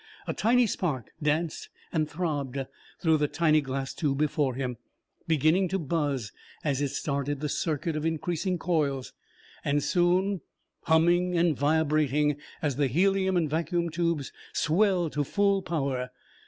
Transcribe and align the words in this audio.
A 0.25 0.33
tiny 0.33 0.65
spark 0.65 1.11
danced 1.21 1.69
and 1.93 2.09
throbbed 2.09 2.65
through 2.99 3.17
the 3.17 3.27
tiny 3.27 3.61
glass 3.61 3.93
tube 3.93 4.17
before 4.17 4.55
him, 4.55 4.77
beginning 5.27 5.67
to 5.67 5.77
buzz 5.77 6.31
as 6.63 6.81
it 6.81 6.87
started 6.87 7.39
the 7.39 7.47
circuit 7.47 7.95
of 7.95 8.03
increasing 8.03 8.57
coils, 8.57 9.13
and 9.63 9.83
soon 9.83 10.41
humming 10.85 11.37
and 11.37 11.55
vibrating 11.55 12.37
as 12.63 12.77
the 12.77 12.87
helium 12.87 13.37
and 13.37 13.47
vacuum 13.51 13.91
tubes 13.91 14.31
swelled 14.53 15.11
it 15.11 15.13
to 15.13 15.23
full 15.23 15.61
power. 15.61 16.09